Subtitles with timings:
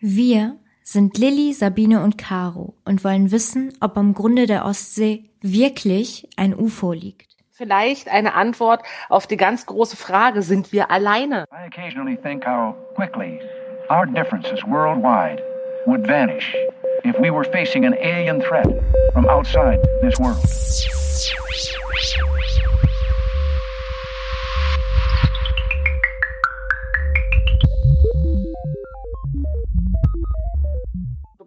[0.00, 6.28] Wir sind Lilly, Sabine und Caro und wollen wissen, ob am Grunde der Ostsee wirklich
[6.36, 7.36] ein UFO liegt.
[7.50, 11.46] Vielleicht eine Antwort auf die ganz große Frage, sind wir alleine?
[11.50, 13.40] I occasionally think how quickly
[13.90, 15.42] our differences worldwide
[15.86, 16.54] would vanish
[17.04, 18.68] if we were facing an alien threat
[19.12, 20.38] from outside this world.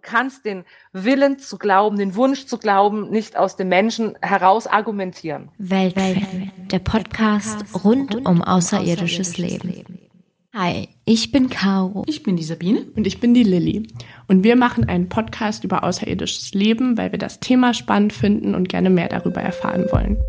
[0.02, 5.50] Kannst den Willen zu glauben, den Wunsch zu glauben, nicht aus dem Menschen heraus argumentieren.
[5.58, 9.84] Weltfan, der Podcast rund um außerirdisches Leben.
[10.54, 12.04] Hi, ich bin Caro.
[12.06, 12.84] Ich bin die Sabine.
[12.94, 13.88] Und ich bin die Lilly.
[14.28, 18.68] Und wir machen einen Podcast über außerirdisches Leben, weil wir das Thema spannend finden und
[18.68, 20.22] gerne mehr darüber erfahren wollen.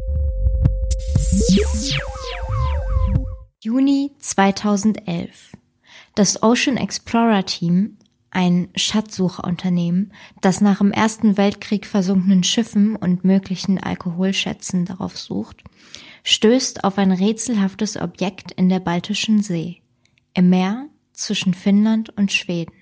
[3.60, 5.58] Juni 2011.
[6.16, 7.98] Das Ocean Explorer Team,
[8.34, 10.12] ein Schatzsucherunternehmen,
[10.42, 15.64] das nach im Ersten Weltkrieg versunkenen Schiffen und möglichen Alkoholschätzen darauf sucht,
[16.24, 19.82] stößt auf ein rätselhaftes Objekt in der Baltischen See,
[20.34, 22.74] im Meer zwischen Finnland und Schweden.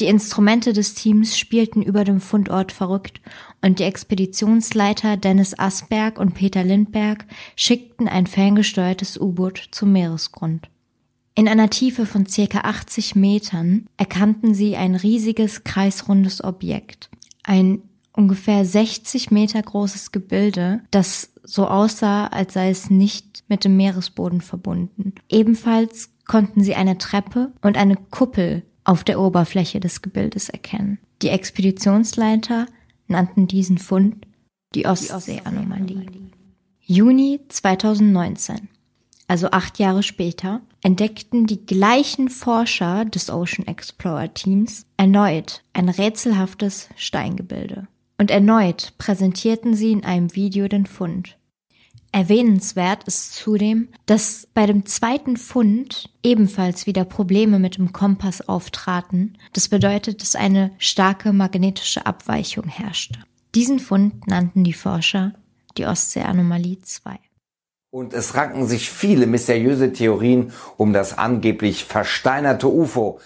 [0.00, 3.20] Die Instrumente des Teams spielten über dem Fundort verrückt
[3.62, 10.68] und die Expeditionsleiter Dennis Asberg und Peter Lindberg schickten ein ferngesteuertes U-Boot zum Meeresgrund.
[11.36, 17.10] In einer Tiefe von circa 80 Metern erkannten sie ein riesiges kreisrundes Objekt.
[17.42, 17.82] Ein
[18.12, 24.40] ungefähr 60 Meter großes Gebilde, das so aussah, als sei es nicht mit dem Meeresboden
[24.40, 25.14] verbunden.
[25.28, 30.98] Ebenfalls konnten sie eine Treppe und eine Kuppel auf der Oberfläche des Gebildes erkennen.
[31.20, 32.66] Die Expeditionsleiter
[33.08, 34.26] nannten diesen Fund
[34.74, 36.06] die Ostsee-Anomalie.
[36.80, 38.68] Juni 2019,
[39.26, 46.90] also acht Jahre später, entdeckten die gleichen Forscher des Ocean Explorer Teams erneut ein rätselhaftes
[46.94, 47.88] Steingebilde.
[48.18, 51.36] Und erneut präsentierten sie in einem Video den Fund.
[52.12, 59.36] Erwähnenswert ist zudem, dass bei dem zweiten Fund ebenfalls wieder Probleme mit dem Kompass auftraten.
[59.52, 63.18] Das bedeutet, dass eine starke magnetische Abweichung herrschte.
[63.54, 65.32] Diesen Fund nannten die Forscher
[65.76, 67.18] die Ostsee-Anomalie 2.
[67.94, 73.20] Und es ranken sich viele mysteriöse Theorien um das angeblich versteinerte UFO.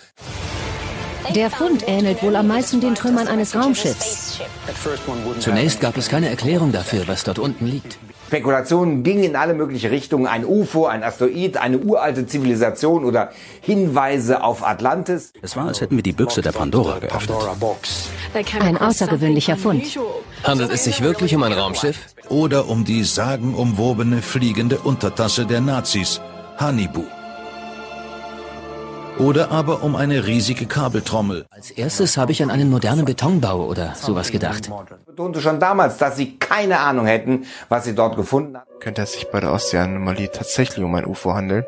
[1.34, 4.42] Der Fund ähnelt wohl am meisten den Trümmern eines Raumschiffs.
[5.38, 7.98] Zunächst gab es keine Erklärung dafür, was dort unten liegt.
[8.28, 10.26] Spekulationen gingen in alle möglichen Richtungen.
[10.26, 13.30] Ein UFO, ein Asteroid, eine uralte Zivilisation oder
[13.62, 15.32] Hinweise auf Atlantis.
[15.40, 17.38] Es war, als hätten wir die Büchse der Pandora geöffnet.
[18.60, 19.98] Ein außergewöhnlicher Fund.
[20.44, 22.00] Handelt es sich wirklich um ein Raumschiff?
[22.28, 26.20] Oder um die sagenumwobene fliegende Untertasse der Nazis,
[26.58, 27.04] Hanibu.
[29.18, 31.46] Oder aber um eine riesige Kabeltrommel.
[31.50, 34.70] Als erstes habe ich an einen modernen Betonbau oder sowas gedacht.
[35.06, 38.66] Betonte schon damals, dass sie keine Ahnung hätten, was sie dort gefunden haben.
[38.78, 41.64] Könnte es sich bei der Ostsee-Anomalie tatsächlich um ein UFO handeln?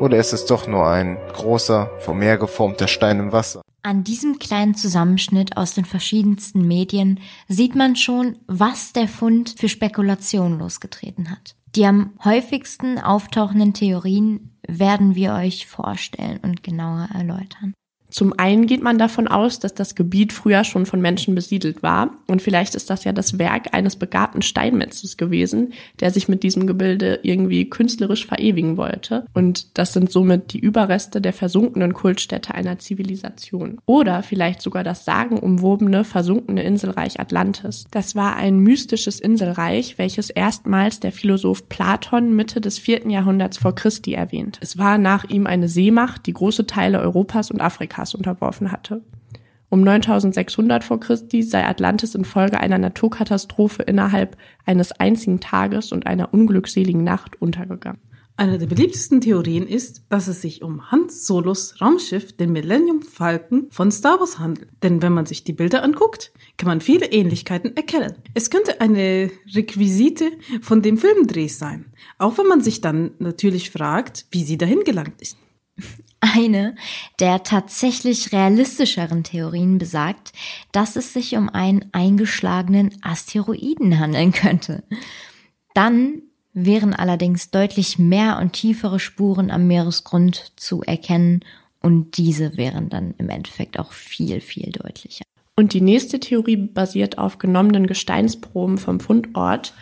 [0.00, 3.62] Oder ist es doch nur ein großer, vom Meer geformter Stein im Wasser?
[3.82, 9.70] An diesem kleinen Zusammenschnitt aus den verschiedensten Medien sieht man schon, was der Fund für
[9.70, 11.54] Spekulationen losgetreten hat.
[11.76, 17.74] Die am häufigsten auftauchenden Theorien werden wir euch vorstellen und genauer erläutern.
[18.10, 22.10] Zum einen geht man davon aus, dass das Gebiet früher schon von Menschen besiedelt war
[22.26, 26.66] und vielleicht ist das ja das Werk eines begabten Steinmetzes gewesen, der sich mit diesem
[26.66, 32.78] Gebilde irgendwie künstlerisch verewigen wollte und das sind somit die Überreste der versunkenen Kultstätte einer
[32.78, 37.84] Zivilisation oder vielleicht sogar das sagenumwobene versunkene Inselreich Atlantis.
[37.92, 43.74] Das war ein mystisches Inselreich, welches erstmals der Philosoph Platon Mitte des vierten Jahrhunderts vor
[43.74, 44.58] Christi erwähnt.
[44.60, 49.02] Es war nach ihm eine Seemacht, die große Teile Europas und Afrikas unterworfen hatte.
[49.70, 56.34] Um 9600 vor Christi sei Atlantis infolge einer Naturkatastrophe innerhalb eines einzigen Tages und einer
[56.34, 58.00] unglückseligen Nacht untergegangen.
[58.40, 63.66] Eine der beliebtesten Theorien ist, dass es sich um Hans Solos Raumschiff, den Millennium Falcon
[63.70, 64.70] von Star Wars handelt.
[64.82, 68.14] Denn wenn man sich die Bilder anguckt, kann man viele Ähnlichkeiten erkennen.
[68.32, 70.30] Es könnte eine Requisite
[70.62, 71.92] von dem Filmdreh sein.
[72.16, 75.36] Auch wenn man sich dann natürlich fragt, wie sie dahin gelangt ist.
[76.20, 76.74] Eine
[77.18, 80.32] der tatsächlich realistischeren Theorien besagt,
[80.70, 84.84] dass es sich um einen eingeschlagenen Asteroiden handeln könnte.
[85.74, 86.22] Dann
[86.52, 91.40] wären allerdings deutlich mehr und tiefere Spuren am Meeresgrund zu erkennen
[91.80, 95.24] und diese wären dann im Endeffekt auch viel, viel deutlicher.
[95.56, 99.74] Und die nächste Theorie basiert auf genommenen Gesteinsproben vom Fundort,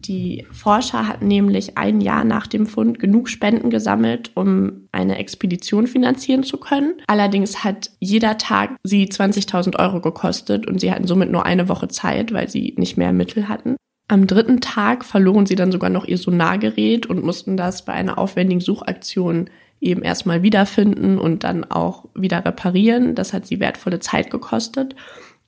[0.00, 5.86] Die Forscher hatten nämlich ein Jahr nach dem Fund genug Spenden gesammelt, um eine Expedition
[5.86, 6.94] finanzieren zu können.
[7.06, 11.88] Allerdings hat jeder Tag sie 20.000 Euro gekostet und sie hatten somit nur eine Woche
[11.88, 13.76] Zeit, weil sie nicht mehr Mittel hatten.
[14.08, 18.18] Am dritten Tag verloren sie dann sogar noch ihr Sonargerät und mussten das bei einer
[18.18, 19.50] aufwendigen Suchaktion
[19.80, 23.14] eben erstmal wiederfinden und dann auch wieder reparieren.
[23.14, 24.94] Das hat sie wertvolle Zeit gekostet.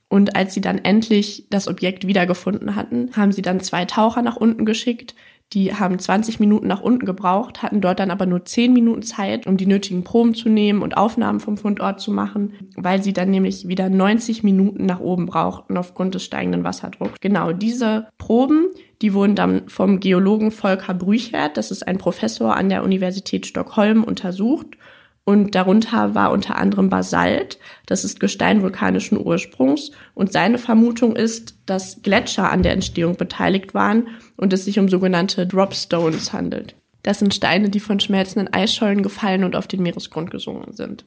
[0.09, 4.35] Und als sie dann endlich das Objekt wiedergefunden hatten, haben sie dann zwei Taucher nach
[4.35, 5.15] unten geschickt.
[5.53, 9.47] Die haben 20 Minuten nach unten gebraucht, hatten dort dann aber nur 10 Minuten Zeit,
[9.47, 13.31] um die nötigen Proben zu nehmen und Aufnahmen vom Fundort zu machen, weil sie dann
[13.31, 17.19] nämlich wieder 90 Minuten nach oben brauchten aufgrund des steigenden Wasserdrucks.
[17.19, 18.67] Genau, diese Proben,
[19.01, 24.03] die wurden dann vom Geologen Volker Brüchert, das ist ein Professor an der Universität Stockholm,
[24.03, 24.77] untersucht
[25.29, 29.91] und darunter war unter anderem Basalt, das ist Gestein vulkanischen Ursprungs.
[30.15, 34.89] Und seine Vermutung ist, dass Gletscher an der Entstehung beteiligt waren und es sich um
[34.89, 36.73] sogenannte Dropstones handelt.
[37.03, 41.05] Das sind Steine, die von schmelzenden Eisschollen gefallen und auf den Meeresgrund gesungen sind.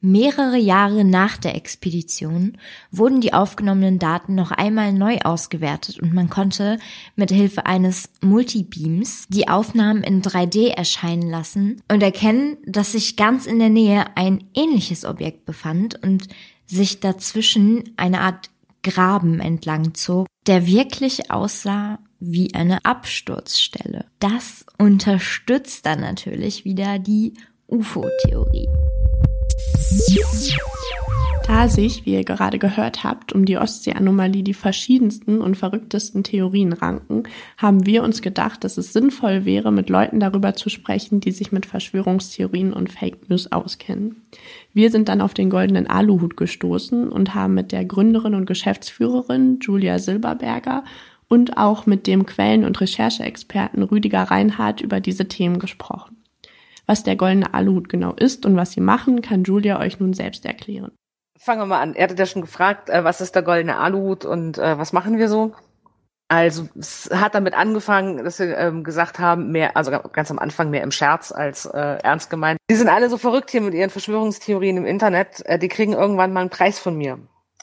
[0.00, 2.56] Mehrere Jahre nach der Expedition
[2.92, 6.78] wurden die aufgenommenen Daten noch einmal neu ausgewertet und man konnte
[7.16, 13.46] mit Hilfe eines Multibeams die Aufnahmen in 3D erscheinen lassen und erkennen, dass sich ganz
[13.46, 16.28] in der Nähe ein ähnliches Objekt befand und
[16.66, 18.50] sich dazwischen eine Art
[18.84, 24.04] Graben entlang zog, der wirklich aussah wie eine Absturzstelle.
[24.20, 27.34] Das unterstützt dann natürlich wieder die
[27.66, 28.68] UFO-Theorie.
[31.48, 36.74] Da sich, wie ihr gerade gehört habt, um die Ostsee-Anomalie die verschiedensten und verrücktesten Theorien
[36.74, 37.22] ranken,
[37.56, 41.50] haben wir uns gedacht, dass es sinnvoll wäre, mit Leuten darüber zu sprechen, die sich
[41.50, 44.22] mit Verschwörungstheorien und Fake News auskennen.
[44.74, 49.58] Wir sind dann auf den goldenen Aluhut gestoßen und haben mit der Gründerin und Geschäftsführerin
[49.62, 50.84] Julia Silberberger
[51.28, 56.17] und auch mit dem Quellen- und Rechercheexperten Rüdiger Reinhardt über diese Themen gesprochen.
[56.88, 60.46] Was der goldene Aluhut genau ist und was sie machen, kann Julia euch nun selbst
[60.46, 60.90] erklären.
[61.38, 61.94] Fangen wir mal an.
[61.94, 65.18] Er hatte ja schon gefragt, äh, was ist der goldene Aluhut und äh, was machen
[65.18, 65.54] wir so?
[66.28, 70.70] Also es hat damit angefangen, dass wir ähm, gesagt haben, mehr, also ganz am Anfang
[70.70, 72.58] mehr im Scherz als äh, ernst gemeint.
[72.70, 75.44] Die sind alle so verrückt hier mit ihren Verschwörungstheorien im Internet.
[75.46, 77.18] Äh, die kriegen irgendwann mal einen Preis von mir.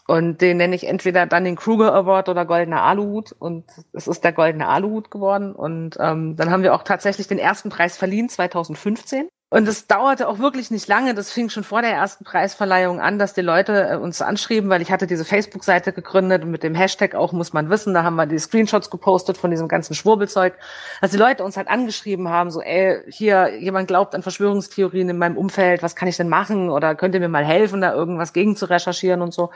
[0.08, 3.32] Und den nenne ich entweder dann den Kruger Award oder Goldener Aluhut.
[3.38, 5.54] Und es ist der Goldene Aluhut geworden.
[5.54, 9.28] Und ähm, dann haben wir auch tatsächlich den ersten Preis verliehen, 2015.
[9.50, 11.14] Und es dauerte auch wirklich nicht lange.
[11.14, 14.82] Das fing schon vor der ersten Preisverleihung an, dass die Leute äh, uns anschrieben, weil
[14.82, 18.16] ich hatte diese Facebook-Seite gegründet und mit dem Hashtag auch muss man wissen, da haben
[18.16, 20.56] wir die Screenshots gepostet von diesem ganzen Schwurbelzeug,
[21.00, 25.18] dass die Leute uns halt angeschrieben haben, so, ey, hier, jemand glaubt an Verschwörungstheorien in
[25.18, 26.70] meinem Umfeld, was kann ich denn machen?
[26.70, 29.52] Oder könnt ihr mir mal helfen, da irgendwas gegen zu recherchieren und so.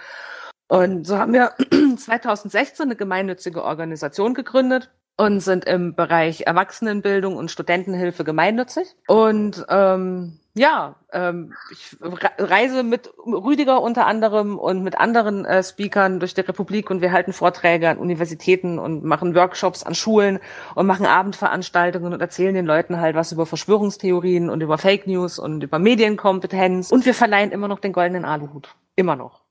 [0.69, 1.51] Und so haben wir
[1.97, 8.95] 2016 eine gemeinnützige Organisation gegründet und sind im Bereich Erwachsenenbildung und Studentenhilfe gemeinnützig.
[9.07, 11.97] Und ähm, ja, ähm, ich
[12.37, 17.11] reise mit Rüdiger unter anderem und mit anderen äh, Speakern durch die Republik und wir
[17.11, 20.39] halten Vorträge an Universitäten und machen Workshops an Schulen
[20.75, 25.39] und machen Abendveranstaltungen und erzählen den Leuten halt was über Verschwörungstheorien und über Fake News
[25.39, 26.91] und über Medienkompetenz.
[26.91, 28.75] Und wir verleihen immer noch den goldenen Aluhut.
[28.95, 29.48] Immer noch.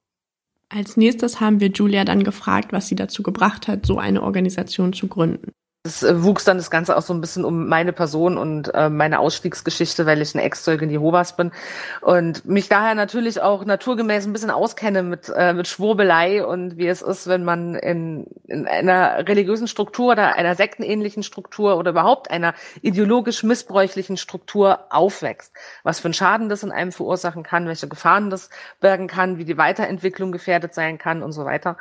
[0.71, 4.93] Als nächstes haben wir Julia dann gefragt, was sie dazu gebracht hat, so eine Organisation
[4.93, 5.53] zu gründen.
[5.85, 8.91] Es äh, wuchs dann das Ganze auch so ein bisschen um meine Person und äh,
[8.91, 11.53] meine Ausstiegsgeschichte, weil ich eine Ex-Zeugin Jehovas bin
[12.01, 16.89] und mich daher natürlich auch naturgemäß ein bisschen auskenne mit, äh, mit Schwurbelei und wie
[16.89, 22.31] es ist, wenn man in, in einer religiösen Struktur oder einer sektenähnlichen Struktur oder überhaupt
[22.31, 25.55] einer ideologisch missbräuchlichen Struktur aufwächst.
[25.85, 29.45] Was für einen Schaden das in einem verursachen kann, welche Gefahren das bergen kann, wie
[29.45, 31.77] die Weiterentwicklung gefährdet sein kann und so weiter.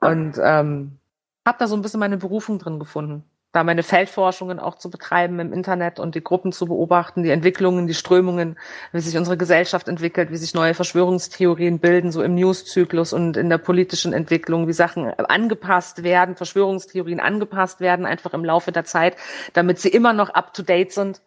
[0.00, 0.98] Und ähm,
[1.46, 3.24] habe da so ein bisschen meine Berufung drin gefunden
[3.54, 7.86] da meine Feldforschungen auch zu betreiben im Internet und die Gruppen zu beobachten, die Entwicklungen,
[7.86, 8.58] die Strömungen,
[8.90, 13.48] wie sich unsere Gesellschaft entwickelt, wie sich neue Verschwörungstheorien bilden, so im Newszyklus und in
[13.48, 19.16] der politischen Entwicklung, wie Sachen angepasst werden, Verschwörungstheorien angepasst werden, einfach im Laufe der Zeit,
[19.52, 21.22] damit sie immer noch up to date sind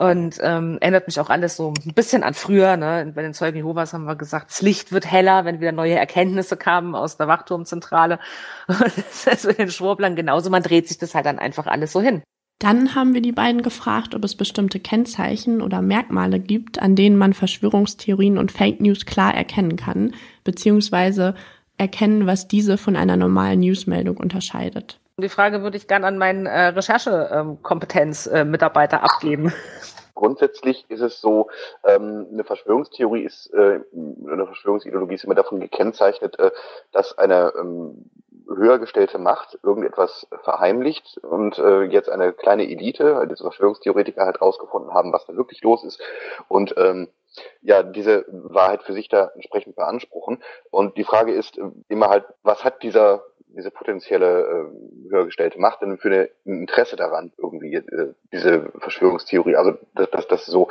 [0.00, 2.78] und ähm, erinnert mich auch alles so ein bisschen an früher.
[2.78, 3.12] Ne?
[3.14, 6.56] Bei den Zeugen Jehovas haben wir gesagt, das Licht wird heller, wenn wieder neue Erkenntnisse
[6.56, 8.18] kamen aus der Wachturmzentrale.
[8.66, 10.48] das ist mit den Schwurblern genauso.
[10.48, 12.22] Man dreht sich das halt dann einfach alles so hin.
[12.58, 17.18] Dann haben wir die beiden gefragt, ob es bestimmte Kennzeichen oder Merkmale gibt, an denen
[17.18, 20.14] man Verschwörungstheorien und Fake News klar erkennen kann,
[20.44, 21.34] beziehungsweise
[21.76, 24.99] erkennen, was diese von einer normalen Newsmeldung unterscheidet.
[25.20, 29.52] Die Frage würde ich gern an meinen äh, Recherchekompetenz-Mitarbeiter äh, abgeben.
[30.14, 31.48] Grundsätzlich ist es so,
[31.84, 36.50] ähm, eine Verschwörungstheorie ist, äh, eine Verschwörungsideologie ist immer davon gekennzeichnet, äh,
[36.92, 38.10] dass eine ähm,
[38.46, 44.92] höher gestellte Macht irgendetwas verheimlicht und äh, jetzt eine kleine Elite, diese Verschwörungstheoretiker halt rausgefunden
[44.92, 46.00] haben, was da wirklich los ist
[46.48, 47.08] und ähm,
[47.62, 50.42] ja, diese Wahrheit für sich da entsprechend beanspruchen.
[50.70, 51.58] Und die Frage ist
[51.88, 53.22] immer halt, was hat dieser
[53.54, 58.70] diese potenzielle äh, höher gestellte Macht denn für eine, ein Interesse daran, irgendwie äh, diese
[58.78, 60.68] Verschwörungstheorie, also dass das, das so,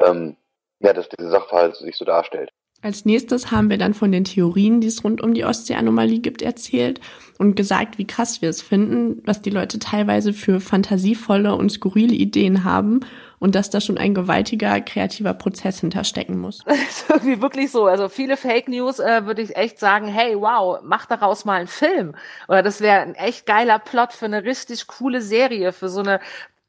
[0.00, 0.36] ähm,
[0.80, 2.50] ja, dass diese Sachverhalt sich so darstellt.
[2.82, 6.40] Als nächstes haben wir dann von den Theorien, die es rund um die Ostsee-Anomalie gibt,
[6.40, 7.00] erzählt
[7.38, 12.14] und gesagt, wie krass wir es finden, was die Leute teilweise für fantasievolle und skurrile
[12.14, 13.00] Ideen haben
[13.38, 16.60] und dass da schon ein gewaltiger kreativer Prozess hinterstecken muss.
[16.66, 17.86] Das ist irgendwie wirklich so.
[17.86, 21.66] Also viele Fake News äh, würde ich echt sagen, hey, wow, mach daraus mal einen
[21.66, 22.14] Film.
[22.48, 26.20] Oder das wäre ein echt geiler Plot für eine richtig coole Serie, für so eine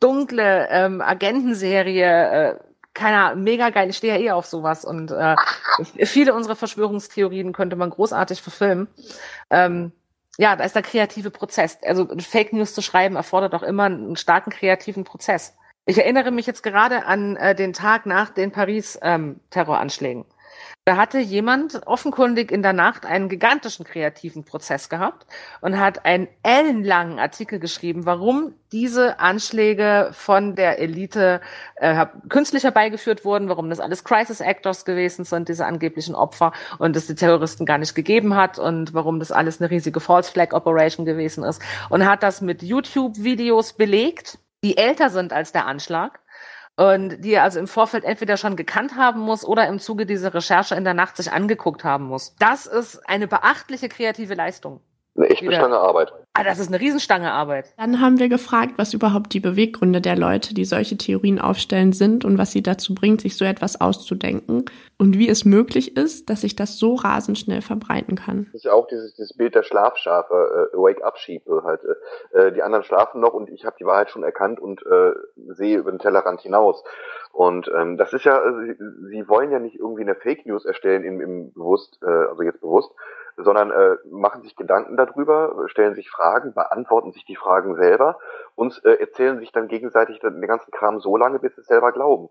[0.01, 2.60] dunkle ähm, Agentenserie.
[2.60, 2.71] Äh,
[3.01, 3.89] keiner mega geil.
[3.89, 5.36] Ich stehe ja eh auf sowas und äh,
[6.05, 8.88] viele unserer Verschwörungstheorien könnte man großartig verfilmen.
[9.50, 9.91] Ähm,
[10.38, 11.79] ja, da ist der kreative Prozess.
[11.84, 15.55] Also Fake News zu schreiben erfordert auch immer einen starken kreativen Prozess.
[15.86, 20.22] Ich erinnere mich jetzt gerade an äh, den Tag nach den Paris-Terroranschlägen.
[20.22, 20.31] Ähm,
[20.86, 25.28] da hatte jemand offenkundig in der Nacht einen gigantischen kreativen Prozess gehabt
[25.62, 31.42] und hat einen ellenlangen Artikel geschrieben, warum diese Anschläge von der Elite
[31.76, 36.96] äh, künstlich herbeigeführt wurden, warum das alles Crisis Actors gewesen sind, diese angeblichen Opfer, und
[36.96, 40.52] es die Terroristen gar nicht gegeben hat und warum das alles eine riesige False Flag
[40.52, 46.21] Operation gewesen ist und hat das mit YouTube-Videos belegt, die älter sind als der Anschlag
[46.82, 50.34] und die er also im Vorfeld entweder schon gekannt haben muss oder im Zuge dieser
[50.34, 52.36] Recherche in der Nacht sich angeguckt haben muss.
[52.40, 54.82] Das ist eine beachtliche kreative Leistung.
[55.15, 56.13] Eine echte Stange Arbeit.
[56.34, 57.74] Ah, das ist eine Riesenstange Arbeit.
[57.77, 62.24] Dann haben wir gefragt, was überhaupt die Beweggründe der Leute, die solche Theorien aufstellen, sind
[62.24, 64.63] und was sie dazu bringt, sich so etwas auszudenken
[64.98, 68.46] und wie es möglich ist, dass sich das so rasend schnell verbreiten kann.
[68.46, 71.82] Das ist ja auch dieses, dieses Bild der Schlafschafe, äh, Wake-up-Sheep halt.
[72.32, 75.12] Äh, die anderen schlafen noch und ich habe die Wahrheit schon erkannt und äh,
[75.53, 76.82] sehe über den Tellerrand hinaus.
[77.34, 78.75] Und ähm, das ist ja, äh, sie,
[79.10, 82.62] sie wollen ja nicht irgendwie eine Fake News erstellen im, im bewusst, äh, also jetzt
[82.62, 82.91] bewusst,
[83.38, 88.18] sondern äh, machen sich Gedanken darüber, stellen sich Fragen, beantworten sich die Fragen selber
[88.56, 91.92] und äh, erzählen sich dann gegenseitig den ganzen Kram so lange, bis sie es selber
[91.92, 92.30] glauben.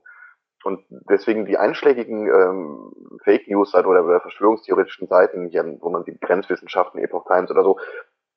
[0.63, 6.05] Und deswegen die einschlägigen ähm, Fake News halt oder, oder verschwörungstheoretischen Seiten, hier, wo man
[6.05, 7.79] sieht, Grenzwissenschaften, Epoch Times oder so,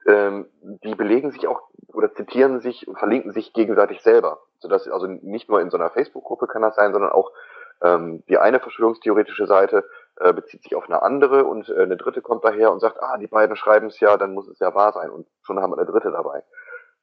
[0.05, 4.39] ähm, die belegen sich auch oder zitieren sich und verlinken sich gegenseitig selber.
[4.60, 7.32] Sodass also nicht nur in so einer Facebook-Gruppe kann das sein, sondern auch
[7.82, 9.86] ähm, die eine verschwörungstheoretische Seite
[10.20, 13.17] äh, bezieht sich auf eine andere und äh, eine dritte kommt daher und sagt, ah,
[13.17, 15.77] die beiden schreiben es ja, dann muss es ja wahr sein und schon haben wir
[15.77, 16.43] eine dritte dabei.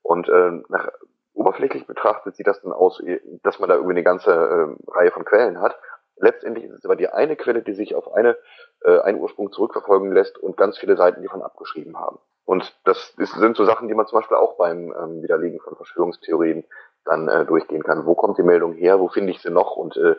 [0.03, 0.91] Und äh, nach,
[1.35, 3.03] oberflächlich betrachtet sieht das dann aus,
[3.43, 5.79] dass man da irgendwie eine ganze äh, Reihe von Quellen hat.
[6.17, 8.37] Letztendlich ist es aber die eine Quelle, die sich auf eine,
[8.83, 12.19] äh, einen Ursprung zurückverfolgen lässt und ganz viele Seiten, die von abgeschrieben haben.
[12.45, 15.77] Und das ist, sind so Sachen, die man zum Beispiel auch beim ähm, Widerlegen von
[15.77, 16.65] Verschwörungstheorien
[17.05, 18.05] dann äh, durchgehen kann.
[18.07, 19.01] Wo kommt die Meldung her?
[19.01, 19.77] Wo finde ich sie noch?
[19.77, 20.17] Und äh,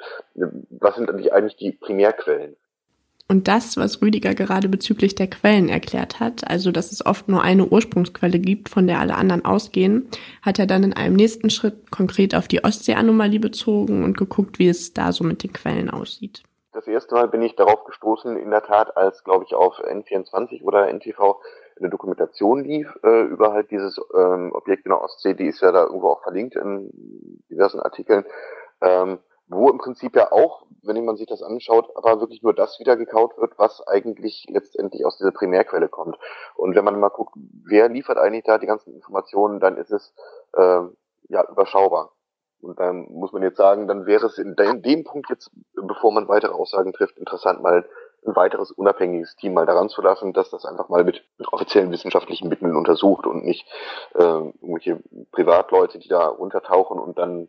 [0.70, 2.56] was sind eigentlich die Primärquellen?
[3.32, 7.42] Und das, was Rüdiger gerade bezüglich der Quellen erklärt hat, also dass es oft nur
[7.42, 10.10] eine Ursprungsquelle gibt, von der alle anderen ausgehen,
[10.42, 14.68] hat er dann in einem nächsten Schritt konkret auf die Ostsee-Anomalie bezogen und geguckt, wie
[14.68, 16.44] es da so mit den Quellen aussieht.
[16.74, 20.64] Das erste Mal bin ich darauf gestoßen, in der Tat, als, glaube ich, auf N24
[20.64, 21.38] oder NTV
[21.80, 25.72] eine Dokumentation lief äh, über halt dieses ähm, Objekt in der Ostsee, die ist ja
[25.72, 26.90] da irgendwo auch verlinkt in
[27.50, 28.26] diversen Artikeln.
[28.82, 29.20] Ähm,
[29.52, 32.96] wo im Prinzip ja auch, wenn man sich das anschaut, aber wirklich nur das wieder
[32.96, 36.18] gekaut wird, was eigentlich letztendlich aus dieser Primärquelle kommt.
[36.56, 37.34] Und wenn man mal guckt,
[37.66, 40.14] wer liefert eigentlich da die ganzen Informationen, dann ist es
[40.54, 40.82] äh,
[41.28, 42.14] ja überschaubar.
[42.62, 46.28] Und dann muss man jetzt sagen, dann wäre es in dem Punkt jetzt, bevor man
[46.28, 47.86] weitere Aussagen trifft, interessant mal
[48.26, 51.92] ein weiteres unabhängiges Team mal daran zu lassen, dass das einfach mal mit, mit offiziellen
[51.92, 53.68] wissenschaftlichen Mitteln untersucht und nicht
[54.14, 55.00] äh, irgendwelche
[55.32, 57.48] Privatleute, die da untertauchen und dann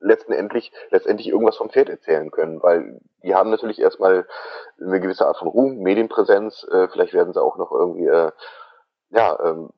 [0.00, 4.26] letztendlich letztendlich irgendwas vom Pferd erzählen können, weil die haben natürlich erstmal
[4.80, 8.32] eine gewisse Art von Ruhm, Medienpräsenz, äh, vielleicht werden sie auch noch irgendwie äh,
[9.10, 9.70] ja ähm,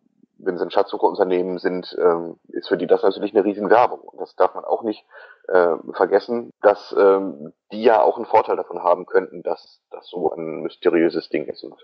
[0.45, 3.65] wenn sie ein Schatzsucherunternehmen sind, ähm, ist für die das natürlich eine riesen.
[3.65, 5.05] Und das darf man auch nicht
[5.49, 10.33] äh, vergessen, dass ähm, die ja auch einen Vorteil davon haben könnten, dass das so
[10.33, 11.75] ein mysteriöses Ding ist und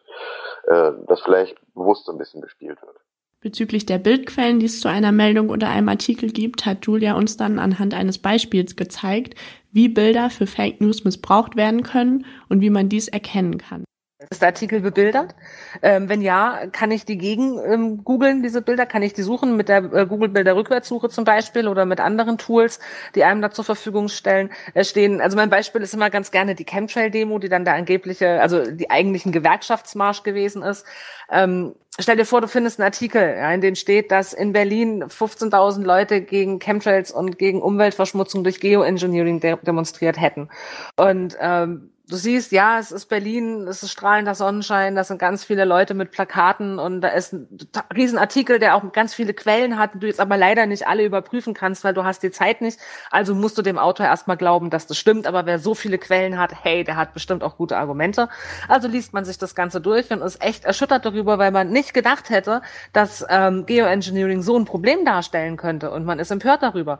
[0.64, 2.96] äh, das vielleicht bewusst so ein bisschen gespielt wird.
[3.42, 7.38] Bezüglich der Bildquellen, die es zu einer Meldung oder einem Artikel gibt, hat Julia uns
[7.38, 9.34] dann anhand eines Beispiels gezeigt,
[9.72, 13.84] wie Bilder für Fake News missbraucht werden können und wie man dies erkennen kann.
[14.28, 15.34] Ist der Artikel bebildert?
[15.80, 18.84] Ähm, wenn ja, kann ich die gegen ähm, googeln, diese Bilder?
[18.84, 22.80] Kann ich die suchen mit der äh, Google-Bilder-Rückwärtssuche zum Beispiel oder mit anderen Tools,
[23.14, 25.22] die einem da zur Verfügung stellen, äh, stehen?
[25.22, 28.90] Also mein Beispiel ist immer ganz gerne die Chemtrail-Demo, die dann der angebliche, also die
[28.90, 30.84] eigentlichen Gewerkschaftsmarsch gewesen ist.
[31.30, 35.02] Ähm, stell dir vor, du findest einen Artikel, ja, in dem steht, dass in Berlin
[35.04, 40.50] 15.000 Leute gegen Chemtrails und gegen Umweltverschmutzung durch Geoengineering de demonstriert hätten.
[40.96, 45.44] Und ähm, du siehst, ja, es ist Berlin, es ist strahlender Sonnenschein, da sind ganz
[45.44, 47.48] viele Leute mit Plakaten und da ist ein
[47.94, 51.84] Riesenartikel, der auch ganz viele Quellen hat, du jetzt aber leider nicht alle überprüfen kannst,
[51.84, 52.78] weil du hast die Zeit nicht.
[53.10, 56.38] Also musst du dem Autor erstmal glauben, dass das stimmt, aber wer so viele Quellen
[56.38, 58.28] hat, hey, der hat bestimmt auch gute Argumente.
[58.68, 61.94] Also liest man sich das Ganze durch und ist echt erschüttert darüber, weil man nicht
[61.94, 62.62] gedacht hätte,
[62.92, 66.98] dass ähm, Geoengineering so ein Problem darstellen könnte und man ist empört darüber.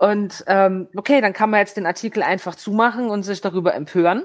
[0.00, 4.22] Und ähm, okay, dann kann man jetzt den Artikel einfach zumachen und sich darüber empören.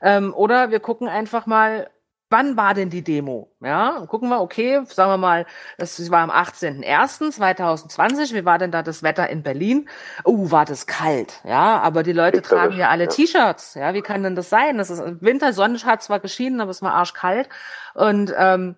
[0.00, 1.90] Ähm, oder wir gucken einfach mal,
[2.30, 3.50] wann war denn die Demo?
[3.60, 5.44] Ja, und gucken wir, okay, sagen wir mal,
[5.76, 9.88] das war am 18.01.2020, wie war denn da das Wetter in Berlin?
[10.24, 14.22] Uh, war das kalt, ja, aber die Leute tragen ja alle T-Shirts, ja, wie kann
[14.22, 14.78] denn das sein?
[14.78, 17.48] Das ist Winter, Sonne hat zwar geschienen, aber es war arschkalt
[17.94, 18.76] und ähm,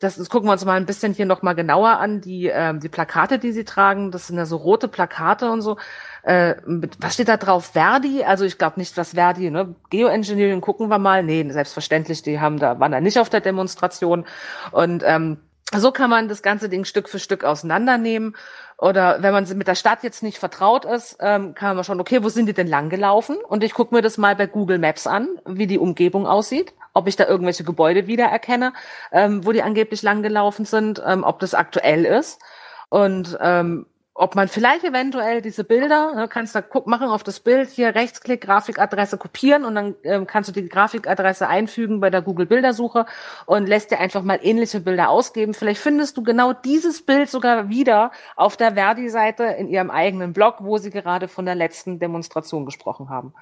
[0.00, 2.80] das, das gucken wir uns mal ein bisschen hier noch mal genauer an, die, ähm,
[2.80, 4.10] die Plakate, die sie tragen.
[4.10, 5.76] Das sind ja so rote Plakate und so.
[6.22, 7.66] Äh, mit, was steht da drauf?
[7.66, 8.24] Verdi?
[8.24, 9.74] Also ich glaube nicht, was Verdi, ne?
[9.90, 11.22] Geoengineering gucken wir mal.
[11.22, 14.24] Nee, selbstverständlich, die haben da, waren da nicht auf der Demonstration.
[14.72, 15.36] Und ähm,
[15.76, 18.34] so kann man das ganze Ding Stück für Stück auseinandernehmen.
[18.80, 22.22] Oder wenn man mit der Stadt jetzt nicht vertraut ist, ähm, kann man schon, okay,
[22.22, 23.36] wo sind die denn langgelaufen?
[23.36, 27.06] Und ich gucke mir das mal bei Google Maps an, wie die Umgebung aussieht, ob
[27.06, 28.72] ich da irgendwelche Gebäude wiedererkenne,
[29.12, 32.40] ähm, wo die angeblich langgelaufen sind, ähm, ob das aktuell ist.
[32.88, 33.84] Und ähm,
[34.20, 37.94] ob man vielleicht eventuell diese Bilder, ne, kannst da guck, machen auf das Bild, hier
[37.94, 43.06] Rechtsklick, Grafikadresse kopieren und dann ähm, kannst du die Grafikadresse einfügen bei der Google Bildersuche
[43.46, 45.54] und lässt dir einfach mal ähnliche Bilder ausgeben.
[45.54, 50.56] Vielleicht findest du genau dieses Bild sogar wieder auf der Verdi-Seite in ihrem eigenen Blog,
[50.60, 53.32] wo sie gerade von der letzten Demonstration gesprochen haben.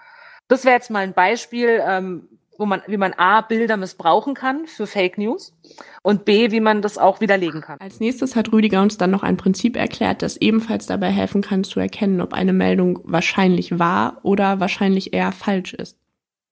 [0.47, 2.28] Das wäre jetzt mal ein Beispiel, ähm,
[2.59, 5.57] wo man, wie man A, Bilder missbrauchen kann für Fake News
[6.03, 7.79] und B, wie man das auch widerlegen kann.
[7.81, 11.65] Als nächstes hat Rüdiger uns dann noch ein Prinzip erklärt, das ebenfalls dabei helfen kann
[11.65, 15.97] zu erkennen, ob eine Meldung wahrscheinlich wahr oder wahrscheinlich eher falsch ist.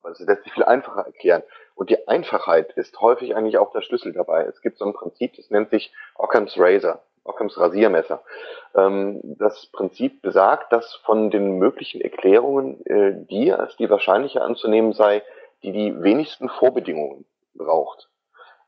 [0.05, 1.43] Das lässt sich viel einfacher erklären.
[1.75, 4.45] Und die Einfachheit ist häufig eigentlich auch der Schlüssel dabei.
[4.45, 8.23] Es gibt so ein Prinzip, das nennt sich Occam's Razor, Occam's Rasiermesser.
[8.75, 14.93] Ähm, das Prinzip besagt, dass von den möglichen Erklärungen äh, die als die wahrscheinlicher anzunehmen
[14.93, 15.23] sei,
[15.67, 18.09] die die wenigsten Vorbedingungen braucht.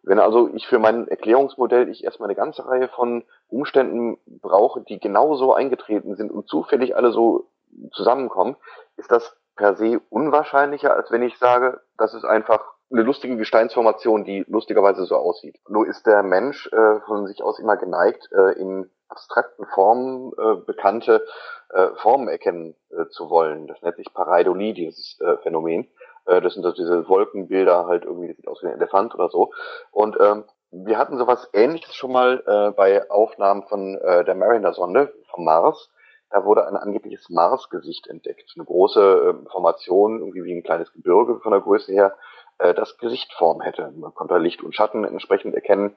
[0.03, 4.99] Wenn also ich für mein Erklärungsmodell ich erstmal eine ganze Reihe von Umständen brauche, die
[4.99, 7.51] genauso eingetreten sind und zufällig alle so
[7.93, 8.57] zusammenkommen,
[8.97, 14.25] ist das per se unwahrscheinlicher, als wenn ich sage, das ist einfach eine lustige Gesteinsformation,
[14.25, 15.57] die lustigerweise so aussieht.
[15.69, 20.57] Nur ist der Mensch äh, von sich aus immer geneigt, äh, in abstrakten Formen äh,
[20.65, 21.25] bekannte
[21.71, 23.67] äh, Formen erkennen äh, zu wollen.
[23.67, 25.89] Das nennt sich Pareidolie, dieses äh, Phänomen.
[26.29, 29.29] Äh, das sind so diese Wolkenbilder halt irgendwie, das sieht aus wie ein Elefant oder
[29.31, 29.51] so.
[29.91, 35.13] Und ähm, wir hatten sowas ähnliches schon mal äh, bei Aufnahmen von äh, der Mariner-Sonde
[35.31, 35.91] vom Mars.
[36.31, 38.53] Da wurde ein angebliches Mars-Gesicht entdeckt.
[38.55, 42.15] Eine große äh, Formation, irgendwie wie ein kleines Gebirge von der Größe her,
[42.59, 43.91] äh, das Gesichtform hätte.
[43.97, 45.97] Man konnte Licht und Schatten entsprechend erkennen.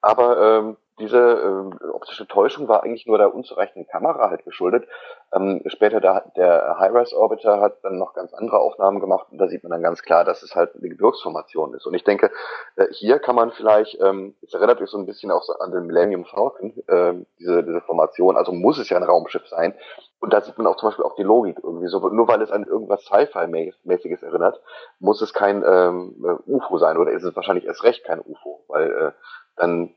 [0.00, 4.86] Aber ähm, diese äh, optische Täuschung war eigentlich nur der unzureichenden Kamera halt geschuldet.
[5.32, 9.64] Ähm, später der, der High-Res-Orbiter hat dann noch ganz andere Aufnahmen gemacht und da sieht
[9.64, 11.86] man dann ganz klar, dass es halt eine Gebirgsformation ist.
[11.86, 12.30] Und ich denke,
[12.76, 15.72] äh, hier kann man vielleicht, ähm, es erinnert mich so ein bisschen auch so an
[15.72, 19.74] den Millennium Falcon, äh, diese, diese Formation, also muss es ja ein Raumschiff sein.
[20.20, 22.52] Und da sieht man auch zum Beispiel auch die Logik irgendwie so, nur weil es
[22.52, 24.60] an irgendwas Sci-Fi-mäßiges erinnert,
[25.00, 28.64] muss es kein ähm, äh, UFO sein oder ist es wahrscheinlich erst recht kein UFO,
[28.68, 29.12] weil äh,
[29.56, 29.94] dann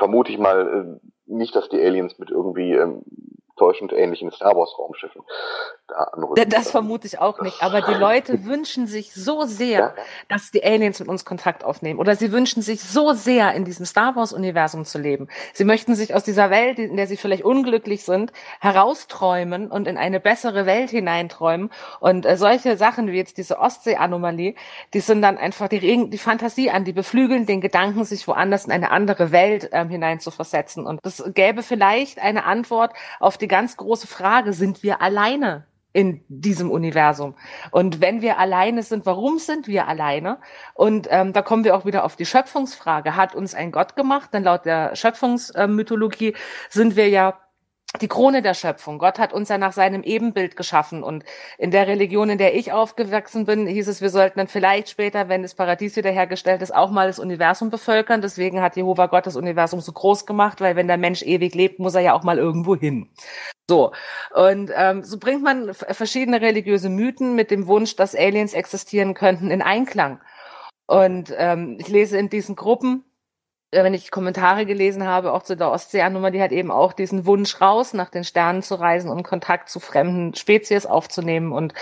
[0.00, 3.02] vermute ich mal äh, nicht, dass die Aliens mit irgendwie ähm,
[3.60, 5.22] täuschend ähnlichen Star Wars Raumschiffen
[5.86, 6.48] da anrücken.
[6.48, 7.62] Das vermute ich auch nicht.
[7.62, 9.94] Aber die Leute wünschen sich so sehr, ja.
[10.28, 11.98] dass die Aliens mit uns Kontakt aufnehmen.
[11.98, 15.28] Oder sie wünschen sich so sehr, in diesem Star Wars Universum zu leben.
[15.52, 19.98] Sie möchten sich aus dieser Welt, in der sie vielleicht unglücklich sind, herausträumen und in
[19.98, 21.70] eine bessere Welt hineinträumen.
[22.00, 24.54] Und äh, solche Sachen wie jetzt diese Ostsee-Anomalie,
[24.94, 28.64] die sind dann einfach, die regen die Fantasie an, die beflügeln den Gedanken, sich woanders
[28.64, 30.86] in eine andere Welt ähm, hinein zu versetzen.
[30.86, 36.24] Und das gäbe vielleicht eine Antwort auf die ganz große Frage, sind wir alleine in
[36.28, 37.34] diesem Universum?
[37.70, 40.38] Und wenn wir alleine sind, warum sind wir alleine?
[40.72, 43.16] Und ähm, da kommen wir auch wieder auf die Schöpfungsfrage.
[43.16, 44.32] Hat uns ein Gott gemacht?
[44.32, 46.34] Denn laut der Schöpfungsmythologie
[46.70, 47.38] sind wir ja
[48.00, 48.98] die Krone der Schöpfung.
[48.98, 51.02] Gott hat uns ja nach seinem Ebenbild geschaffen.
[51.02, 51.24] Und
[51.58, 55.28] in der Religion, in der ich aufgewachsen bin, hieß es, wir sollten dann vielleicht später,
[55.28, 58.22] wenn das Paradies wiederhergestellt ist, auch mal das Universum bevölkern.
[58.22, 61.80] Deswegen hat Jehova Gott das Universum so groß gemacht, weil wenn der Mensch ewig lebt,
[61.80, 63.10] muss er ja auch mal irgendwo hin.
[63.68, 63.92] So.
[64.34, 69.50] Und ähm, so bringt man verschiedene religiöse Mythen mit dem Wunsch, dass Aliens existieren könnten,
[69.50, 70.20] in Einklang.
[70.86, 73.04] Und ähm, ich lese in diesen Gruppen,
[73.72, 77.60] wenn ich Kommentare gelesen habe, auch zu der Ostseeannummer, die hat eben auch diesen Wunsch
[77.60, 81.52] raus, nach den Sternen zu reisen und Kontakt zu fremden Spezies aufzunehmen.
[81.52, 81.72] Und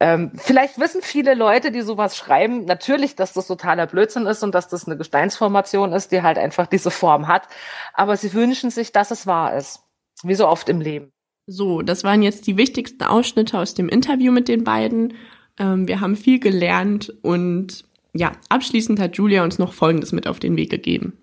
[0.00, 4.54] ähm, vielleicht wissen viele Leute, die sowas schreiben, natürlich, dass das totaler Blödsinn ist und
[4.54, 7.48] dass das eine Gesteinsformation ist, die halt einfach diese Form hat.
[7.94, 9.80] Aber sie wünschen sich, dass es wahr ist.
[10.22, 11.10] Wie so oft im Leben.
[11.46, 15.14] So, das waren jetzt die wichtigsten Ausschnitte aus dem Interview mit den beiden.
[15.58, 17.84] Ähm, wir haben viel gelernt und
[18.14, 21.18] ja, abschließend hat Julia uns noch Folgendes mit auf den Weg gegeben.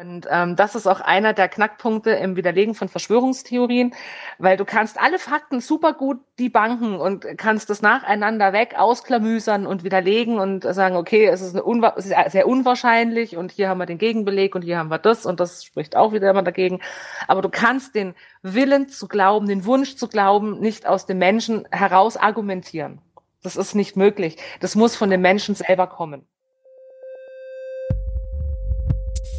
[0.00, 3.92] Und ähm, das ist auch einer der Knackpunkte im Widerlegen von Verschwörungstheorien,
[4.38, 9.84] weil du kannst alle Fakten super gut debunken und kannst das nacheinander weg ausklamüsern und
[9.84, 14.54] widerlegen und sagen, okay, es ist, unwa sehr unwahrscheinlich und hier haben wir den Gegenbeleg
[14.54, 16.80] und hier haben wir das und das spricht auch wieder immer dagegen.
[17.28, 21.68] Aber du kannst den Willen zu glauben, den Wunsch zu glauben, nicht aus dem Menschen
[21.70, 23.02] heraus argumentieren.
[23.42, 24.36] Das ist nicht möglich.
[24.60, 26.26] Das muss von den Menschen selber kommen.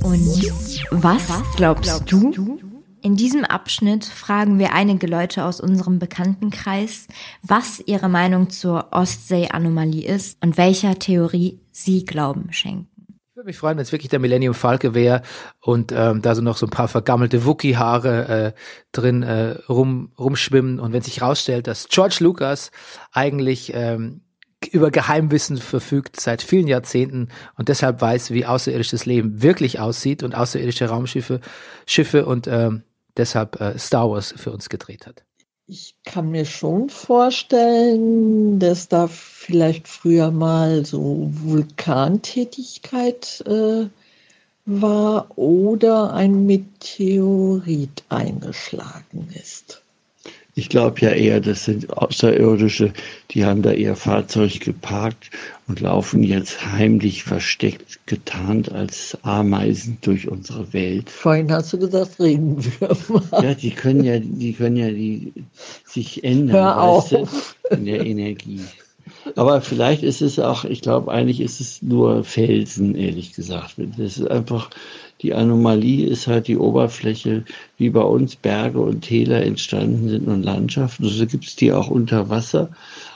[0.03, 0.51] Und
[0.89, 2.59] was glaubst du?
[3.03, 7.07] In diesem Abschnitt fragen wir einige Leute aus unserem Bekanntenkreis,
[7.41, 12.90] was ihre Meinung zur Ostsee-Anomalie ist und welcher Theorie sie Glauben schenken.
[13.41, 15.23] Ich würde mich freuen, wenn es wirklich der Millennium Falke wäre
[15.61, 18.51] und ähm, da so noch so ein paar vergammelte Wookie-Haare äh,
[18.91, 22.69] drin äh, rum, rumschwimmen und wenn sich rausstellt, dass George Lucas
[23.11, 24.21] eigentlich ähm,
[24.71, 30.35] über Geheimwissen verfügt seit vielen Jahrzehnten und deshalb weiß, wie außerirdisches Leben wirklich aussieht und
[30.35, 31.41] außerirdische Raumschiffe
[31.87, 32.83] Schiffe und ähm,
[33.17, 35.23] deshalb äh, Star Wars für uns gedreht hat.
[35.73, 43.87] Ich kann mir schon vorstellen, dass da vielleicht früher mal so Vulkantätigkeit äh,
[44.65, 49.80] war oder ein Meteorit eingeschlagen ist.
[50.61, 52.93] Ich glaube ja eher, das sind Außerirdische,
[53.31, 55.31] die haben da ihr Fahrzeug geparkt
[55.67, 61.09] und laufen jetzt heimlich versteckt, getarnt als Ameisen durch unsere Welt.
[61.09, 63.23] Vorhin hast du gesagt, Regenwürmer.
[63.41, 65.33] Ja, die können ja, die können ja die
[65.83, 67.09] sich ändern, Hör auf.
[67.09, 67.27] Du,
[67.71, 68.61] in der Energie.
[69.35, 73.75] Aber vielleicht ist es auch, ich glaube, eigentlich ist es nur Felsen, ehrlich gesagt.
[73.77, 74.69] Das ist einfach
[75.21, 77.45] die Anomalie ist halt die Oberfläche,
[77.77, 81.07] wie bei uns Berge und Täler entstanden sind und Landschaften.
[81.07, 82.69] So gibt es die auch unter Wasser.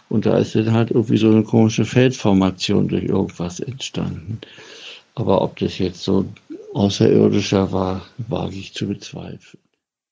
[0.10, 4.40] Und da ist dann halt irgendwie so eine komische Feldformation durch irgendwas entstanden.
[5.16, 6.26] Aber ob das jetzt so
[6.74, 9.60] außerirdischer war, wage ich zu bezweifeln.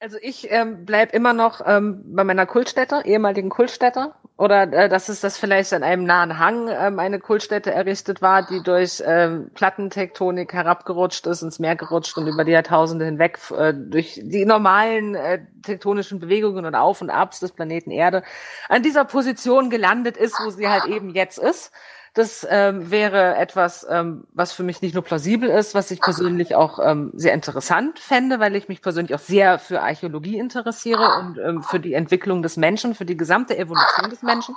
[0.03, 4.11] Also ich ähm, bleib immer noch ähm, bei meiner Kultstätte, ehemaligen Kultstätte.
[4.35, 8.45] Oder äh, dass es das vielleicht an einem nahen Hang ähm, eine Kultstätte errichtet war,
[8.45, 13.73] die durch ähm, Plattentektonik herabgerutscht ist, ins Meer gerutscht und über die Jahrtausende hinweg äh,
[13.73, 18.23] durch die normalen äh, tektonischen Bewegungen und Auf und Abs des Planeten Erde
[18.67, 21.71] an dieser Position gelandet ist, wo sie halt eben jetzt ist.
[22.13, 26.53] Das ähm, wäre etwas, ähm, was für mich nicht nur plausibel ist, was ich persönlich
[26.53, 31.39] auch ähm, sehr interessant fände, weil ich mich persönlich auch sehr für Archäologie interessiere und
[31.39, 34.55] ähm, für die Entwicklung des Menschen, für die gesamte Evolution des Menschen.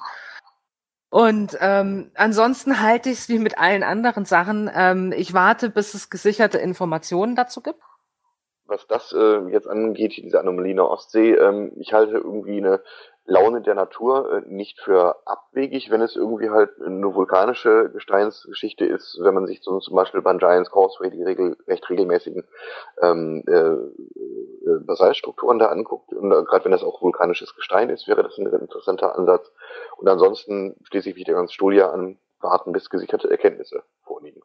[1.08, 4.70] Und ähm, ansonsten halte ich es wie mit allen anderen Sachen.
[4.74, 7.80] Ähm, ich warte, bis es gesicherte Informationen dazu gibt.
[8.66, 12.82] Was das äh, jetzt angeht, diese Anomalie in der Ostsee, ähm, ich halte irgendwie eine
[13.26, 19.18] Laune der Natur äh, nicht für abwegig, wenn es irgendwie halt eine vulkanische Gesteinsgeschichte ist,
[19.20, 22.44] wenn man sich zum Beispiel beim Giants Causeway die regel, recht regelmäßigen
[23.02, 28.06] ähm, äh, äh, Basaltstrukturen da anguckt und äh, gerade wenn das auch vulkanisches Gestein ist,
[28.06, 29.50] wäre das ein interessanter Ansatz.
[29.96, 34.42] Und ansonsten schließe ich mich der ganzen Studie an, warten bis gesicherte Erkenntnisse vorliegen.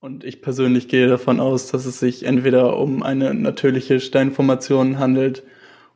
[0.00, 5.42] Und ich persönlich gehe davon aus, dass es sich entweder um eine natürliche Steinformation handelt,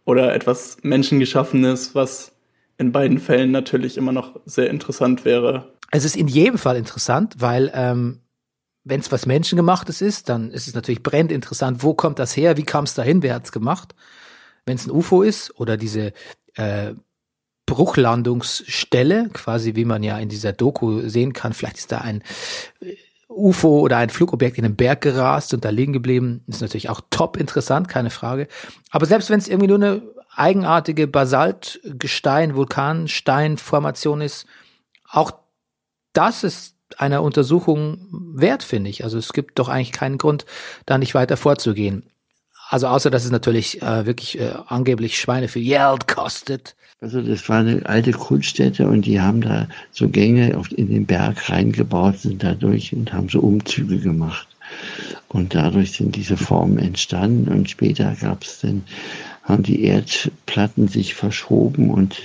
[0.05, 2.33] oder etwas Menschengeschaffenes, was
[2.77, 5.73] in beiden Fällen natürlich immer noch sehr interessant wäre.
[5.91, 8.21] Es ist in jedem Fall interessant, weil ähm,
[8.85, 12.57] wenn es was Menschengemachtes ist, dann ist es natürlich brennend interessant, wo kommt das her,
[12.57, 13.95] wie kam es dahin, wer hat's gemacht.
[14.67, 16.13] Wenn es ein UFO ist oder diese
[16.55, 16.95] äh,
[17.67, 22.23] Bruchlandungsstelle, quasi wie man ja in dieser Doku sehen kann, vielleicht ist da ein
[23.35, 27.01] UFO oder ein Flugobjekt in den Berg gerast und da liegen geblieben, ist natürlich auch
[27.11, 28.49] top interessant, keine Frage.
[28.91, 30.03] Aber selbst wenn es irgendwie nur eine
[30.35, 34.47] eigenartige Basaltgestein, Vulkansteinformation ist,
[35.09, 35.33] auch
[36.13, 39.05] das ist einer Untersuchung wert, finde ich.
[39.05, 40.47] Also es gibt doch eigentlich keinen Grund,
[40.87, 42.11] da nicht weiter vorzugehen.
[42.75, 46.75] Also außer dass es natürlich äh, wirklich äh, angeblich Schweine für Geld kostet.
[47.01, 51.49] Also das war eine alte Kunststätte und die haben da so Gänge in den Berg
[51.51, 54.49] reingebaut, sind dadurch und haben so Umzüge gemacht.
[55.29, 58.83] Und dadurch sind diese Formen entstanden und später gab es dann,
[59.45, 62.21] haben die Erdplatten sich verschoben und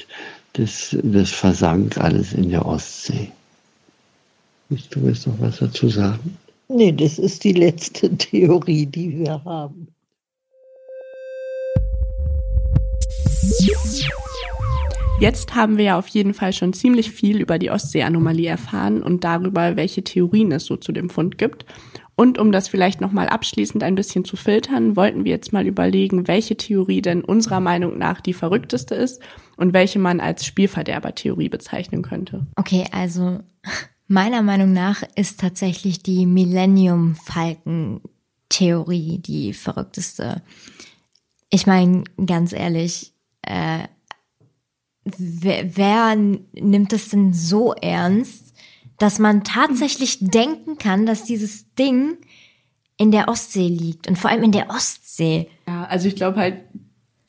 [0.54, 3.32] das, das versank alles in der Ostsee.
[4.70, 6.40] Willst du jetzt noch was dazu sagen?
[6.70, 9.90] Nee, das ist die letzte Theorie, die wir haben.
[15.20, 19.26] Jetzt haben wir ja auf jeden Fall schon ziemlich viel über die Ostsee-Anomalie erfahren und
[19.26, 21.66] darüber, welche Theorien es so zu dem Fund gibt.
[22.16, 26.28] Und um das vielleicht nochmal abschließend ein bisschen zu filtern, wollten wir jetzt mal überlegen,
[26.28, 29.22] welche Theorie denn unserer Meinung nach die verrückteste ist
[29.58, 32.48] und welche man als Spielverderber-Theorie bezeichnen könnte.
[32.56, 33.40] Okay, also
[34.08, 40.42] meiner Meinung nach ist tatsächlich die Millennium-Falken-Theorie die verrückteste.
[41.50, 43.88] Ich meine, ganz ehrlich, äh,
[45.04, 48.54] wer, wer nimmt das denn so ernst,
[48.98, 52.18] dass man tatsächlich denken kann, dass dieses Ding
[52.98, 55.48] in der Ostsee liegt und vor allem in der Ostsee.
[55.68, 56.58] Ja, also ich glaube halt,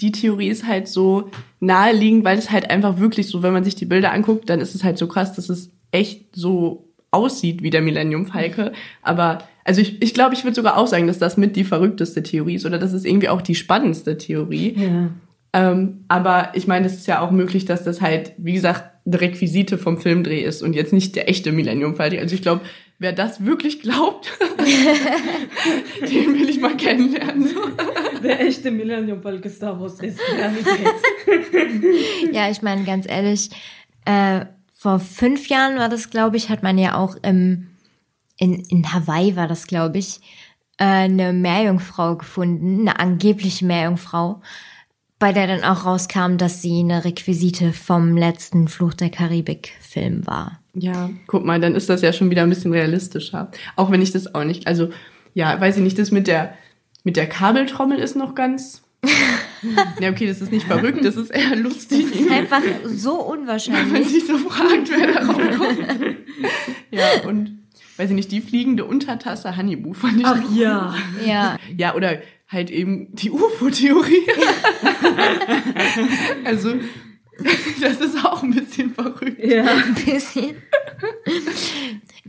[0.01, 1.31] die Theorie ist halt so
[1.61, 4.75] naheliegend, weil es halt einfach wirklich so, wenn man sich die Bilder anguckt, dann ist
[4.75, 8.73] es halt so krass, dass es echt so aussieht wie der Millennium Falke.
[9.03, 9.39] Aber
[9.71, 12.57] also ich, ich glaube, ich würde sogar auch sagen, dass das mit die verrückteste Theorie
[12.57, 14.75] ist oder das ist irgendwie auch die spannendste Theorie.
[14.77, 15.11] Ja.
[15.53, 19.21] Ähm, aber ich meine, es ist ja auch möglich, dass das halt, wie gesagt, eine
[19.21, 22.19] Requisite vom Filmdreh ist und jetzt nicht der echte Millennium Falke.
[22.19, 22.63] Also ich glaube,
[22.99, 24.33] wer das wirklich glaubt,
[26.01, 27.51] den will ich mal kennenlernen.
[28.25, 30.19] Der echte Millennium Falke Star Wars ist
[32.33, 33.51] ja, ich meine, ganz ehrlich,
[34.05, 37.70] äh, vor fünf Jahren war das, glaube ich, hat man ja auch im,
[38.41, 40.21] in, in Hawaii war das, glaube ich,
[40.79, 44.41] äh, eine Meerjungfrau gefunden, eine angebliche Meerjungfrau,
[45.19, 50.61] bei der dann auch rauskam, dass sie eine Requisite vom letzten Fluch der Karibik-Film war.
[50.75, 53.51] Ja, guck mal, dann ist das ja schon wieder ein bisschen realistischer.
[53.77, 54.89] Auch wenn ich das auch nicht, also
[55.35, 56.55] ja, weiß ich nicht, das mit der
[57.05, 58.83] mit der Kabeltrommel ist noch ganz.
[60.01, 62.07] ja, okay, das ist nicht verrückt, das ist eher lustig.
[62.11, 63.85] Das ist einfach so unwahrscheinlich.
[63.93, 66.17] Wenn man sich so fragt, wer darauf kommt.
[66.91, 67.60] ja, und
[68.01, 70.27] weiß ich nicht, die fliegende Untertasse Hannibal fand ich.
[70.27, 70.95] Ach ja.
[71.27, 71.57] Ja.
[71.77, 74.27] Ja, oder halt eben die UFO-Theorie.
[76.45, 76.77] also,
[77.81, 79.45] das ist auch ein bisschen verrückt.
[79.45, 80.57] Ja, ein bisschen.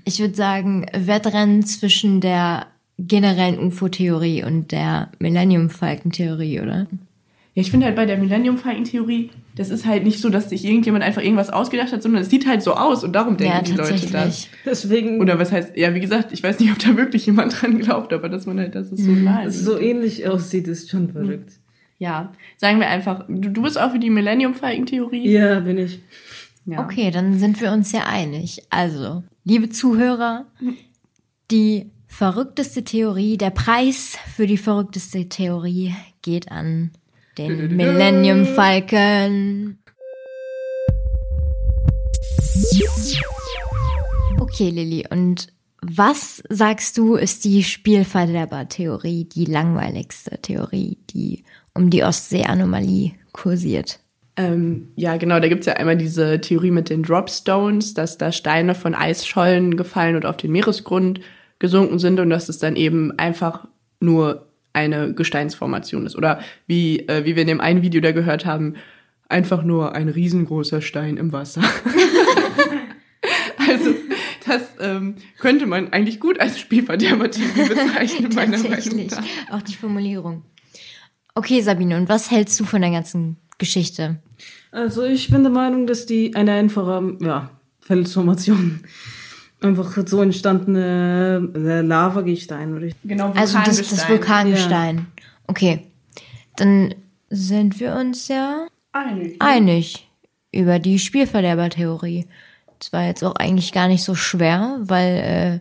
[0.03, 6.88] Ich würde sagen, Wettrennen zwischen der generellen UFO-Theorie und der Millennium-Falken-Theorie, oder?
[7.53, 11.04] Ja, ich finde halt bei der Millennium-Falken-Theorie, das ist halt nicht so, dass sich irgendjemand
[11.04, 13.74] einfach irgendwas ausgedacht hat, sondern es sieht halt so aus und darum denken Ja, die
[13.74, 14.48] Leute das.
[14.66, 15.20] Deswegen.
[15.20, 18.14] Oder was heißt, ja, wie gesagt, ich weiß nicht, ob da wirklich jemand dran glaubt,
[18.14, 21.10] aber dass man halt, dass es so nahe Dass es so ähnlich aussieht, ist schon
[21.10, 21.54] verrückt.
[21.98, 25.30] Ja, sagen wir einfach, du, du bist auch für die Millennium-Falken-Theorie?
[25.30, 26.00] Ja, bin ich.
[26.66, 26.84] Ja.
[26.84, 28.64] Okay, dann sind wir uns ja einig.
[28.70, 30.46] Also, liebe Zuhörer,
[31.52, 36.92] die verrückteste Theorie, der Preis für die verrückteste Theorie geht an
[37.38, 39.78] den Millennium Falcon.
[44.39, 45.48] Okay, Lilly, und
[45.82, 54.00] was sagst du, ist die Spielverderber-Theorie, die langweiligste Theorie, die um die Ostsee-Anomalie kursiert?
[54.36, 58.76] Ähm, ja, genau, da gibt's ja einmal diese Theorie mit den Dropstones, dass da Steine
[58.76, 61.22] von Eisschollen gefallen und auf den Meeresgrund
[61.60, 63.67] gesunken sind und dass es dann eben einfach
[64.00, 66.15] nur eine Gesteinsformation ist.
[66.15, 68.75] Oder wie, äh, wie wir in dem einen Video da gehört haben,
[69.29, 71.62] einfach nur ein riesengroßer Stein im Wasser.
[73.69, 73.93] also
[74.45, 79.23] das ähm, könnte man eigentlich gut als Spielverderber-Theorie bezeichnen, meiner Meinung nach.
[79.51, 80.43] Auch die Formulierung.
[81.34, 84.19] Okay, Sabine, und was hältst du von der ganzen Geschichte?
[84.71, 88.81] Also ich bin der Meinung, dass die eine einfache ja, Felsformation
[89.62, 92.76] einfach so entstandene äh, Lavagestein.
[92.76, 95.08] Oder ich- Genau, Also das, das Vulkangestein.
[95.47, 95.86] Okay,
[96.56, 96.93] dann
[97.30, 99.36] sind wir uns ja Einig.
[99.39, 100.08] einig
[100.52, 102.28] über die Spielverderber-Theorie.
[102.80, 105.60] Das war jetzt auch eigentlich gar nicht so schwer, weil, äh,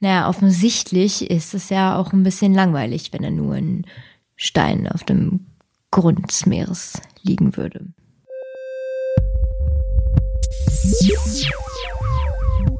[0.00, 3.86] naja, offensichtlich ist es ja auch ein bisschen langweilig, wenn er nur ein
[4.36, 5.46] Stein auf dem
[5.90, 7.86] Grund des Meeres liegen würde.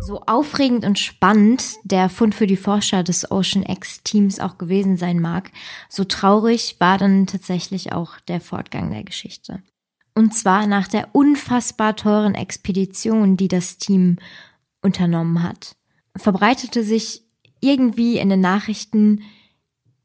[0.07, 5.19] So aufregend und spannend der Fund für die Forscher des Ocean X-Teams auch gewesen sein
[5.19, 5.51] mag,
[5.89, 9.63] so traurig war dann tatsächlich auch der Fortgang der Geschichte.
[10.15, 14.19] Und zwar nach der unfassbar teuren Expedition, die das Team
[14.83, 15.75] unternommen hat,
[16.15, 17.23] verbreitete sich
[17.61, 19.23] irgendwie in den Nachrichten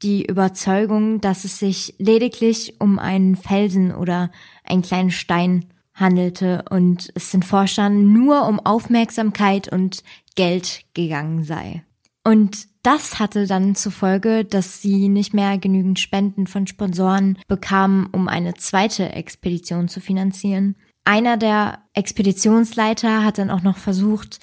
[0.02, 4.30] die Überzeugung, dass es sich lediglich um einen Felsen oder
[4.64, 5.66] einen kleinen Stein
[6.00, 10.02] handelte und es den Forschern nur um Aufmerksamkeit und
[10.34, 11.84] Geld gegangen sei.
[12.24, 18.06] Und das hatte dann zur Folge, dass sie nicht mehr genügend Spenden von Sponsoren bekamen,
[18.12, 20.76] um eine zweite Expedition zu finanzieren.
[21.04, 24.40] Einer der Expeditionsleiter hat dann auch noch versucht,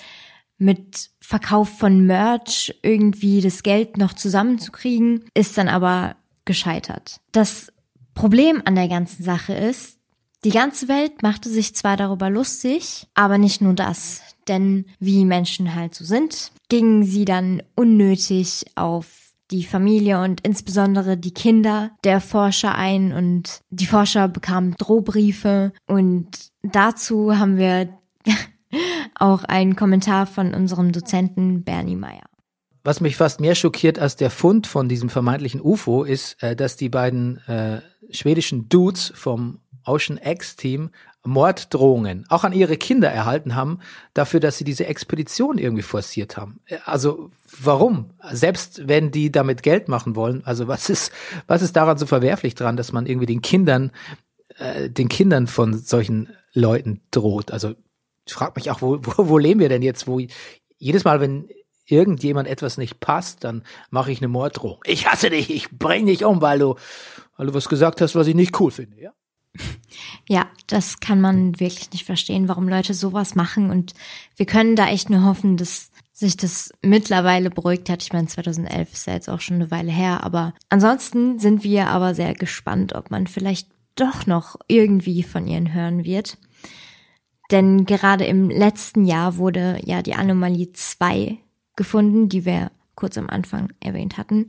[0.58, 6.16] mit Verkauf von Merch irgendwie das Geld noch zusammenzukriegen, ist dann aber
[6.46, 7.20] gescheitert.
[7.32, 7.72] Das
[8.16, 9.97] Problem an der ganzen Sache ist,
[10.44, 14.22] die ganze Welt machte sich zwar darüber lustig, aber nicht nur das.
[14.48, 21.18] Denn wie Menschen halt so sind, gingen sie dann unnötig auf die Familie und insbesondere
[21.18, 26.28] die Kinder der Forscher ein und die Forscher bekamen Drohbriefe und
[26.64, 27.90] dazu haben wir
[29.16, 32.26] auch einen Kommentar von unserem Dozenten Bernie Meyer.
[32.84, 36.78] Was mich fast mehr schockiert als der Fund von diesem vermeintlichen UFO ist, äh, dass
[36.78, 40.90] die beiden äh, schwedischen Dudes vom Ocean X-Team
[41.28, 43.80] Morddrohungen auch an ihre Kinder erhalten haben,
[44.14, 46.62] dafür, dass sie diese Expedition irgendwie forciert haben.
[46.86, 47.30] Also
[47.62, 48.12] warum?
[48.32, 51.12] Selbst wenn die damit Geld machen wollen, also was ist,
[51.46, 53.92] was ist daran so verwerflich dran, dass man irgendwie den Kindern,
[54.58, 57.52] äh, den Kindern von solchen Leuten droht?
[57.52, 57.74] Also
[58.26, 60.22] ich frage mich auch, wo, wo, wo leben wir denn jetzt, wo
[60.78, 61.50] jedes Mal, wenn
[61.86, 64.80] irgendjemand etwas nicht passt, dann mache ich eine Morddrohung.
[64.86, 66.76] Ich hasse dich, ich bring dich um, weil du,
[67.38, 69.12] weil du was gesagt hast, was ich nicht cool finde, ja?
[70.28, 73.70] Ja, das kann man wirklich nicht verstehen, warum Leute sowas machen.
[73.70, 73.94] Und
[74.36, 78.04] wir können da echt nur hoffen, dass sich das mittlerweile beruhigt hat.
[78.04, 80.24] Ich meine, 2011 ist ja jetzt auch schon eine Weile her.
[80.24, 85.74] Aber ansonsten sind wir aber sehr gespannt, ob man vielleicht doch noch irgendwie von ihnen
[85.74, 86.38] hören wird.
[87.52, 91.38] Denn gerade im letzten Jahr wurde ja die Anomalie 2
[91.76, 94.48] gefunden, die wir kurz am Anfang erwähnt hatten.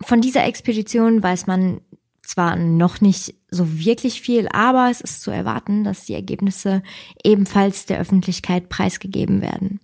[0.00, 1.80] Von dieser Expedition weiß man
[2.22, 6.82] zwar noch nicht so wirklich viel, aber es ist zu erwarten, dass die Ergebnisse
[7.22, 9.80] ebenfalls der Öffentlichkeit preisgegeben werden.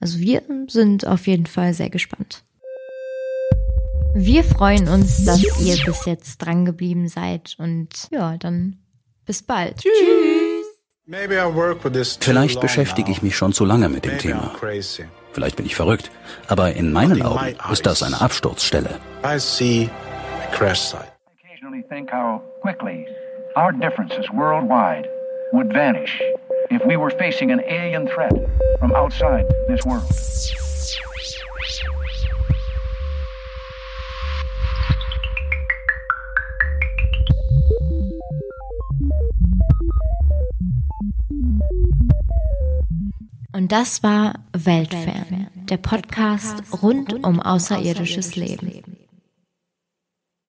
[0.00, 2.42] Also wir sind auf jeden Fall sehr gespannt.
[4.14, 8.78] Wir freuen uns, dass ihr bis jetzt dran geblieben seid und ja, dann
[9.24, 9.76] bis bald.
[9.76, 9.90] Tschüss.
[12.20, 14.52] Vielleicht beschäftige ich mich schon zu lange mit dem Thema.
[15.32, 16.10] Vielleicht bin ich verrückt,
[16.48, 18.98] aber in meinen Augen ist das eine Absturzstelle.
[21.70, 23.06] Occasionally think how quickly
[23.56, 25.08] our differences worldwide
[25.52, 26.20] would vanish
[26.70, 28.32] if we were facing an alien threat
[28.78, 30.04] from outside this world.
[43.52, 48.99] Und das war Weltfern, der Podcast rund um außerirdisches Leben.